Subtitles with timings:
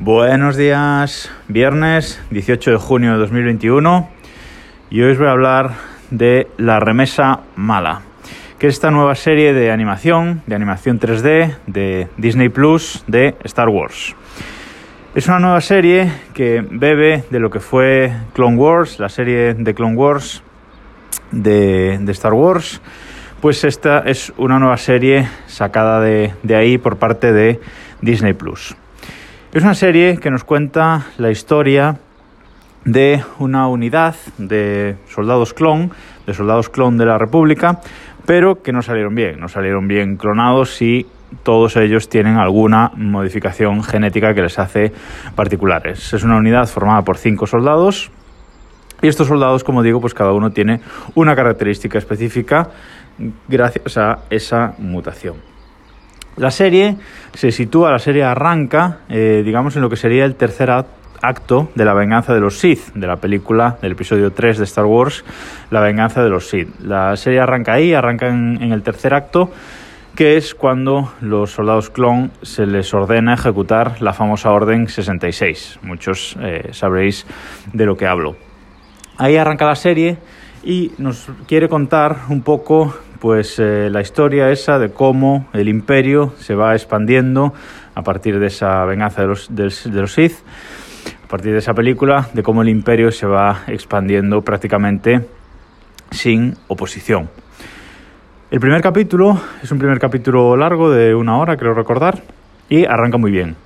[0.00, 4.08] Buenos días, viernes 18 de junio de 2021
[4.90, 5.72] y hoy os voy a hablar
[6.12, 8.02] de La Remesa Mala,
[8.60, 13.68] que es esta nueva serie de animación, de animación 3D de Disney Plus de Star
[13.70, 14.14] Wars.
[15.16, 19.74] Es una nueva serie que bebe de lo que fue Clone Wars, la serie de
[19.74, 20.44] Clone Wars
[21.32, 22.80] de, Star Wars,
[23.40, 27.58] pues esta es una nueva serie sacada de, de ahí por parte de
[28.00, 28.76] Disney Plus.
[29.50, 31.96] Es una serie que nos cuenta la historia
[32.84, 35.90] de una unidad de soldados clon,
[36.26, 37.80] de soldados clon de la República,
[38.26, 41.06] pero que no salieron bien, no salieron bien clonados y
[41.44, 44.92] todos ellos tienen alguna modificación genética que les hace
[45.34, 46.12] particulares.
[46.12, 48.10] Es una unidad formada por cinco soldados
[49.00, 50.82] y estos soldados, como digo, pues cada uno tiene
[51.14, 52.68] una característica específica
[53.48, 55.57] gracias a esa mutación.
[56.38, 56.96] La serie
[57.34, 61.84] se sitúa, la serie arranca, eh, digamos, en lo que sería el tercer acto de
[61.84, 65.24] la venganza de los Sith, de la película del episodio 3 de Star Wars,
[65.72, 66.68] La venganza de los Sith.
[66.80, 69.50] La serie arranca ahí, arranca en, el tercer acto,
[70.14, 75.80] que es cuando los soldados clon se les ordena ejecutar la famosa Orden 66.
[75.82, 77.26] Muchos eh, sabréis
[77.72, 78.36] de lo que hablo.
[79.16, 80.18] Ahí arranca la serie
[80.62, 86.34] y nos quiere contar un poco pues eh, la historia esa de cómo el imperio
[86.38, 87.52] se va expandiendo
[87.94, 90.34] a partir de esa venganza de los, de, los Sith,
[91.24, 95.26] a partir de esa película, de cómo el imperio se va expandiendo prácticamente
[96.10, 97.28] sin oposición.
[98.50, 102.22] El primer capítulo es un primer capítulo largo de una hora, creo recordar,
[102.68, 103.56] y arranca muy bien.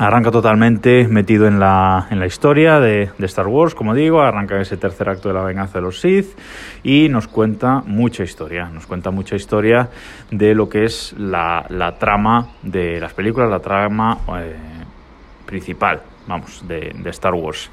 [0.00, 4.78] Arranca totalmente metido en la, en la historia de, Star Wars, como digo, arranca ese
[4.78, 6.38] tercer acto de la venganza de los Sith
[6.82, 9.90] y nos cuenta mucha historia, nos cuenta mucha historia
[10.30, 11.66] de lo que es la,
[12.00, 14.56] trama de las películas, la trama eh,
[15.44, 17.70] principal, vamos, de, de Star Wars.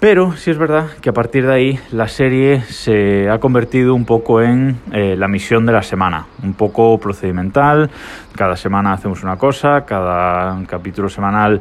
[0.00, 4.04] Pero sí es verdad que a partir de ahí la serie se ha convertido un
[4.04, 7.90] poco en eh, la misión de la semana, un poco procedimental.
[8.36, 11.60] Cada semana hacemos una cosa, cada capítulo semanal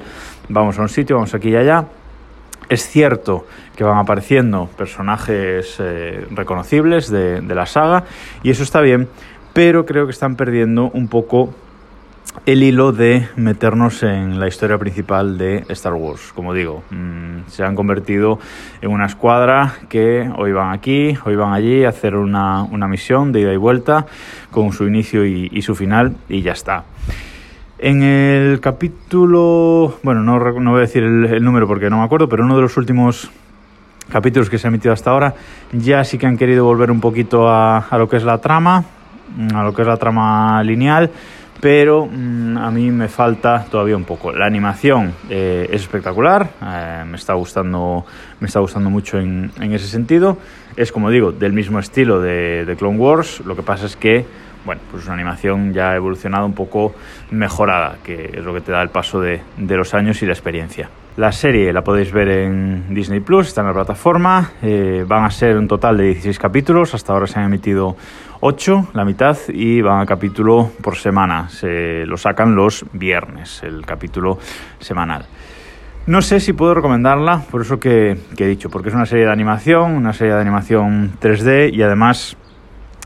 [0.50, 1.86] vamos a un sitio, vamos aquí y allá.
[2.70, 8.04] Es cierto que van apareciendo personajes eh, reconocibles de, de la saga
[8.44, 9.08] y eso está bien,
[9.54, 11.56] pero creo que están perdiendo un poco
[12.46, 16.32] el hilo de meternos en la historia principal de Star Wars.
[16.34, 18.40] Como digo, mm, se han convertido
[18.82, 23.42] en una escuadra que hoy van aquí, hoy van allí a hacer una, misión de
[23.42, 24.06] ida y vuelta
[24.52, 26.84] con su inicio y, su final y ya está.
[27.80, 32.30] En el capítulo, bueno, no, no voy a decir el, número porque no me acuerdo,
[32.30, 33.30] pero uno de los últimos
[34.10, 35.36] capítulos que se ha emitido hasta ahora
[35.74, 38.86] ya sí que han querido volver un poquito a, a lo que es la trama,
[39.54, 41.12] a lo que es la trama lineal
[41.60, 44.32] pero mm, a mí me falta todavía un poco.
[44.32, 48.06] La animación eh, es espectacular, eh, me, está gustando,
[48.40, 50.38] me está gustando mucho en, ese sentido.
[50.76, 54.26] Es, como digo, del mismo estilo de, Clone Wars, lo que pasa es que,
[54.66, 56.94] bueno, pues una animación ya evolucionada un poco
[57.32, 60.90] mejorada, que es lo que te da el paso de, los años y la experiencia.
[61.18, 64.52] La serie la podéis ver en Disney Plus, está en la plataforma.
[64.62, 66.94] Eh, van a ser un total de 16 capítulos.
[66.94, 67.98] Hasta ahora se han emitido
[68.42, 71.50] 8, la mitad, y van a capítulo por semana.
[71.50, 74.38] Se lo sacan los viernes, el capítulo
[74.78, 75.26] semanal.
[76.06, 79.26] No sé si puedo recomendarla, por eso que, que he dicho, porque es una serie
[79.26, 82.38] de animación, una serie de animación 3D y además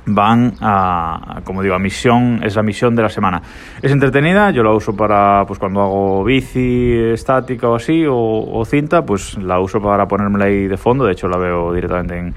[0.05, 3.41] van a, como digo, a misión, es la misión de la semana.
[3.81, 9.03] Es entretenida, yo la uso para, pues cuando hago bici estática o así, o, cinta,
[9.03, 12.33] pues la uso para ponérmela ahí de fondo, de hecho la veo directamente en,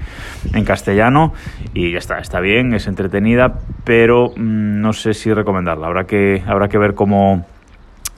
[0.53, 1.33] en castellano
[1.73, 6.43] y ya está, está bien, es entretenida, pero mm, no sé si recomendarla, habrá que,
[6.45, 7.45] habrá que ver cómo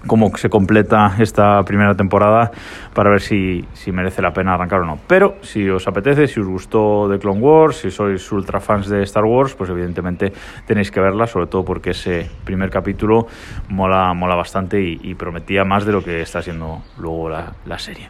[0.07, 2.51] cómo se completa esta primera temporada
[2.94, 4.97] para ver si, merece la pena arrancar o no.
[5.07, 9.03] Pero si os apetece, si os gustó de Clone Wars, si sois ultra fans de
[9.03, 10.34] Star Wars, pues evidentemente
[10.66, 13.27] tenéis que verla, sobre todo porque ese primer capítulo
[13.69, 18.10] mola, mola bastante y, prometía más de lo que está siendo luego la, la serie.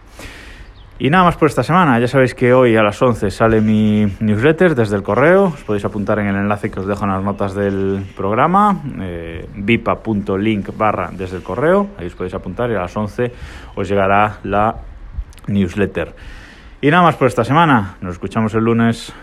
[1.00, 2.00] Y nada más por esta semana.
[2.00, 5.46] Ya sabéis que hoy a las 11 sale mi newsletter desde el correo.
[5.46, 9.27] Os podéis apuntar en el enlace que os dejo en las notas del programa, eh,
[9.58, 11.90] vipa.link barra desde el correo.
[11.98, 13.32] Ahí os podéis apuntar y a las 11
[13.76, 14.76] os llegará la
[15.48, 16.16] newsletter.
[16.82, 17.98] Y nada más por esta semana.
[18.02, 19.14] Nos escuchamos el lunes.